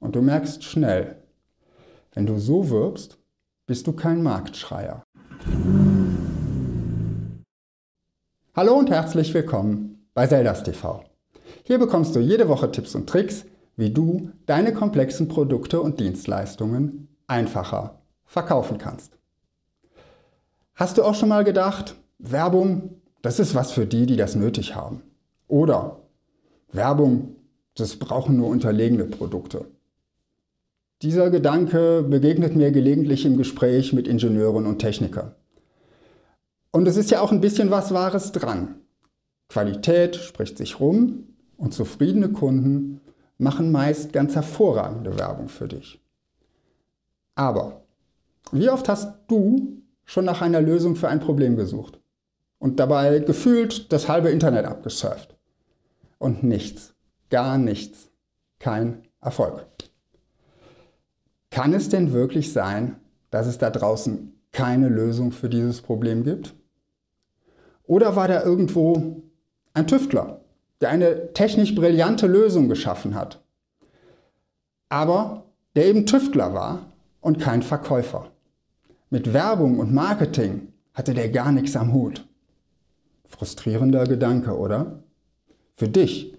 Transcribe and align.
Und 0.00 0.16
du 0.16 0.22
merkst 0.22 0.64
schnell, 0.64 1.16
wenn 2.14 2.24
du 2.24 2.38
so 2.38 2.70
wirbst, 2.70 3.18
bist 3.66 3.86
du 3.86 3.92
kein 3.92 4.22
Marktschreier. 4.22 5.04
Hallo 8.56 8.78
und 8.78 8.90
herzlich 8.90 9.32
willkommen 9.34 10.08
bei 10.14 10.26
Zeldas 10.26 10.62
TV. 10.62 11.04
Hier 11.64 11.78
bekommst 11.78 12.16
du 12.16 12.20
jede 12.20 12.48
Woche 12.48 12.72
Tipps 12.72 12.94
und 12.94 13.10
Tricks, 13.10 13.44
wie 13.76 13.90
du 13.90 14.30
deine 14.46 14.72
komplexen 14.72 15.28
Produkte 15.28 15.82
und 15.82 16.00
Dienstleistungen 16.00 17.08
einfacher 17.26 18.00
verkaufen 18.24 18.78
kannst. 18.78 19.18
Hast 20.74 20.96
du 20.96 21.04
auch 21.04 21.14
schon 21.14 21.28
mal 21.28 21.44
gedacht, 21.44 21.94
Werbung, 22.18 23.02
das 23.20 23.38
ist 23.38 23.54
was 23.54 23.70
für 23.70 23.86
die, 23.86 24.06
die 24.06 24.16
das 24.16 24.34
nötig 24.34 24.74
haben? 24.74 25.02
Oder 25.46 26.00
Werbung, 26.72 27.36
das 27.74 27.96
brauchen 27.96 28.38
nur 28.38 28.48
unterlegene 28.48 29.04
Produkte. 29.04 29.66
Dieser 31.02 31.30
Gedanke 31.30 32.02
begegnet 32.02 32.54
mir 32.54 32.72
gelegentlich 32.72 33.24
im 33.24 33.38
Gespräch 33.38 33.94
mit 33.94 34.06
Ingenieuren 34.06 34.66
und 34.66 34.80
Technikern. 34.80 35.34
Und 36.72 36.86
es 36.86 36.98
ist 36.98 37.10
ja 37.10 37.22
auch 37.22 37.32
ein 37.32 37.40
bisschen 37.40 37.70
was 37.70 37.94
Wahres 37.94 38.32
dran. 38.32 38.74
Qualität 39.48 40.16
spricht 40.16 40.58
sich 40.58 40.78
rum 40.78 41.24
und 41.56 41.72
zufriedene 41.72 42.28
Kunden 42.28 43.00
machen 43.38 43.72
meist 43.72 44.12
ganz 44.12 44.34
hervorragende 44.34 45.18
Werbung 45.18 45.48
für 45.48 45.68
dich. 45.68 45.98
Aber 47.34 47.82
wie 48.52 48.68
oft 48.68 48.86
hast 48.86 49.14
du 49.28 49.80
schon 50.04 50.26
nach 50.26 50.42
einer 50.42 50.60
Lösung 50.60 50.96
für 50.96 51.08
ein 51.08 51.20
Problem 51.20 51.56
gesucht 51.56 51.98
und 52.58 52.78
dabei 52.78 53.20
gefühlt 53.20 53.90
das 53.90 54.06
halbe 54.06 54.28
Internet 54.28 54.66
abgesurft? 54.66 55.34
Und 56.18 56.42
nichts, 56.42 56.94
gar 57.30 57.56
nichts, 57.56 58.10
kein 58.58 59.08
Erfolg. 59.22 59.66
Kann 61.60 61.74
es 61.74 61.90
denn 61.90 62.14
wirklich 62.14 62.54
sein, 62.54 62.96
dass 63.28 63.46
es 63.46 63.58
da 63.58 63.68
draußen 63.68 64.32
keine 64.50 64.88
Lösung 64.88 65.30
für 65.30 65.50
dieses 65.50 65.82
Problem 65.82 66.24
gibt? 66.24 66.54
Oder 67.84 68.16
war 68.16 68.28
da 68.28 68.42
irgendwo 68.42 69.20
ein 69.74 69.86
Tüftler, 69.86 70.40
der 70.80 70.88
eine 70.88 71.34
technisch 71.34 71.74
brillante 71.74 72.26
Lösung 72.26 72.70
geschaffen 72.70 73.14
hat, 73.14 73.44
aber 74.88 75.44
der 75.76 75.84
eben 75.84 76.06
Tüftler 76.06 76.54
war 76.54 76.92
und 77.20 77.40
kein 77.40 77.60
Verkäufer? 77.60 78.30
Mit 79.10 79.34
Werbung 79.34 79.80
und 79.80 79.92
Marketing 79.92 80.72
hatte 80.94 81.12
der 81.12 81.28
gar 81.28 81.52
nichts 81.52 81.76
am 81.76 81.92
Hut. 81.92 82.26
Frustrierender 83.26 84.04
Gedanke, 84.04 84.56
oder? 84.56 85.02
Für 85.76 85.88
dich, 85.88 86.34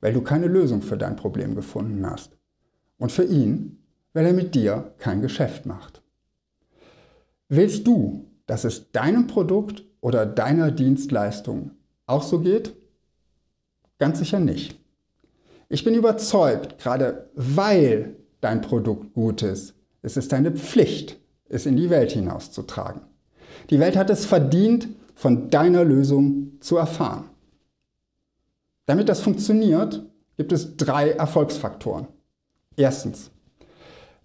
weil 0.00 0.12
du 0.12 0.22
keine 0.22 0.46
Lösung 0.46 0.80
für 0.80 0.96
dein 0.96 1.16
Problem 1.16 1.56
gefunden 1.56 2.08
hast. 2.08 2.38
Und 2.98 3.10
für 3.10 3.24
ihn, 3.24 3.79
weil 4.12 4.26
er 4.26 4.32
mit 4.32 4.54
dir 4.54 4.94
kein 4.98 5.22
Geschäft 5.22 5.66
macht. 5.66 6.02
Willst 7.48 7.86
du, 7.86 8.26
dass 8.46 8.64
es 8.64 8.92
deinem 8.92 9.26
Produkt 9.26 9.84
oder 10.00 10.26
deiner 10.26 10.70
Dienstleistung 10.70 11.72
auch 12.06 12.22
so 12.22 12.40
geht? 12.40 12.74
Ganz 13.98 14.18
sicher 14.18 14.40
nicht. 14.40 14.78
Ich 15.68 15.84
bin 15.84 15.94
überzeugt, 15.94 16.78
gerade 16.78 17.30
weil 17.34 18.16
dein 18.40 18.60
Produkt 18.60 19.14
gut 19.14 19.42
ist, 19.42 19.74
ist 20.02 20.16
es 20.16 20.28
deine 20.28 20.52
Pflicht, 20.52 21.18
es 21.48 21.66
in 21.66 21.76
die 21.76 21.90
Welt 21.90 22.12
hinauszutragen. 22.12 23.02
Die 23.68 23.78
Welt 23.78 23.96
hat 23.96 24.10
es 24.10 24.24
verdient, 24.24 24.88
von 25.14 25.50
deiner 25.50 25.84
Lösung 25.84 26.52
zu 26.60 26.78
erfahren. 26.78 27.28
Damit 28.86 29.08
das 29.08 29.20
funktioniert, 29.20 30.02
gibt 30.38 30.50
es 30.50 30.76
drei 30.78 31.10
Erfolgsfaktoren. 31.10 32.06
Erstens, 32.74 33.30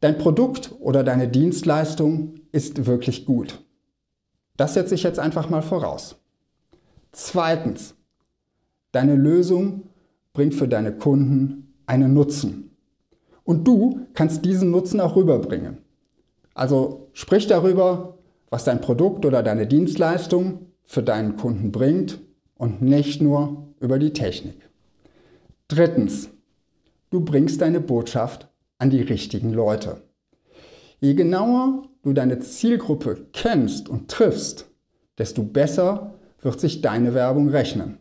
Dein 0.00 0.16
Produkt 0.16 0.74
oder 0.80 1.04
deine 1.04 1.28
Dienstleistung 1.28 2.36
ist 2.52 2.86
wirklich 2.86 3.26
gut. 3.26 3.62
Das 4.56 4.74
setze 4.74 4.94
ich 4.94 5.02
jetzt 5.02 5.18
einfach 5.18 5.50
mal 5.50 5.62
voraus. 5.62 6.16
Zweitens, 7.12 7.94
deine 8.92 9.14
Lösung 9.14 9.82
bringt 10.32 10.54
für 10.54 10.68
deine 10.68 10.92
Kunden 10.92 11.74
einen 11.86 12.14
Nutzen. 12.14 12.70
Und 13.44 13.66
du 13.66 14.06
kannst 14.14 14.44
diesen 14.44 14.70
Nutzen 14.70 15.00
auch 15.00 15.16
rüberbringen. 15.16 15.78
Also 16.54 17.08
sprich 17.12 17.46
darüber, 17.46 18.18
was 18.48 18.64
dein 18.64 18.80
Produkt 18.80 19.26
oder 19.26 19.42
deine 19.42 19.66
Dienstleistung 19.66 20.66
für 20.84 21.02
deinen 21.02 21.36
Kunden 21.36 21.72
bringt 21.72 22.20
und 22.56 22.82
nicht 22.82 23.20
nur 23.20 23.68
über 23.80 23.98
die 23.98 24.12
Technik. 24.12 24.68
Drittens, 25.68 26.30
du 27.10 27.20
bringst 27.20 27.60
deine 27.60 27.80
Botschaft 27.80 28.49
an 28.80 28.90
die 28.90 29.02
richtigen 29.02 29.52
Leute. 29.52 30.02
Je 31.00 31.14
genauer 31.14 31.88
du 32.02 32.12
deine 32.12 32.40
Zielgruppe 32.40 33.26
kennst 33.32 33.88
und 33.88 34.10
triffst, 34.10 34.70
desto 35.18 35.42
besser 35.42 36.14
wird 36.40 36.58
sich 36.58 36.80
deine 36.80 37.14
Werbung 37.14 37.50
rechnen. 37.50 37.98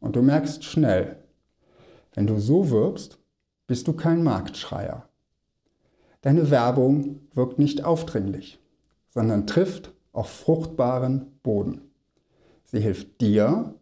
Und 0.00 0.16
du 0.16 0.22
merkst 0.22 0.64
schnell, 0.64 1.16
wenn 2.14 2.26
du 2.26 2.38
so 2.38 2.70
wirbst, 2.70 3.18
bist 3.68 3.86
du 3.86 3.92
kein 3.92 4.24
Marktschreier. 4.24 5.08
Deine 6.20 6.50
Werbung 6.50 7.20
wirkt 7.32 7.60
nicht 7.60 7.84
aufdringlich, 7.84 8.58
sondern 9.08 9.46
trifft 9.46 9.92
auf 10.12 10.28
fruchtbaren 10.28 11.38
Boden. 11.44 11.92
Sie 12.64 12.80
hilft 12.80 13.20
dir 13.20 13.74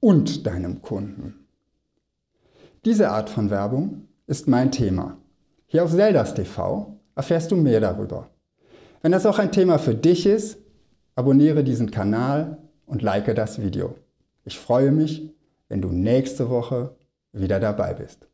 und 0.00 0.44
deinem 0.44 0.82
Kunden. 0.82 1.46
Diese 2.84 3.10
Art 3.10 3.30
von 3.30 3.48
Werbung 3.50 4.08
ist 4.26 4.48
mein 4.48 4.70
Thema. 4.70 5.18
Hier 5.66 5.84
auf 5.84 5.90
Zeldas 5.90 6.34
TV 6.34 6.98
erfährst 7.14 7.50
du 7.50 7.56
mehr 7.56 7.80
darüber. 7.80 8.30
Wenn 9.02 9.12
das 9.12 9.26
auch 9.26 9.38
ein 9.38 9.52
Thema 9.52 9.78
für 9.78 9.94
dich 9.94 10.26
ist, 10.26 10.58
abonniere 11.14 11.64
diesen 11.64 11.90
Kanal 11.90 12.58
und 12.86 13.02
like 13.02 13.34
das 13.34 13.60
Video. 13.60 13.96
Ich 14.44 14.58
freue 14.58 14.92
mich, 14.92 15.30
wenn 15.68 15.82
du 15.82 15.88
nächste 15.88 16.50
Woche 16.50 16.96
wieder 17.32 17.58
dabei 17.60 17.94
bist. 17.94 18.28